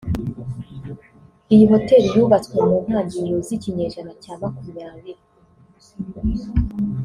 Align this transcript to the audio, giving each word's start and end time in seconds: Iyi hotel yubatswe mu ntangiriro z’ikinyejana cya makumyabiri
Iyi 1.53 1.63
hotel 1.71 2.03
yubatswe 2.15 2.55
mu 2.67 2.75
ntangiriro 2.85 3.37
z’ikinyejana 3.47 4.11
cya 4.23 4.33
makumyabiri 4.41 5.21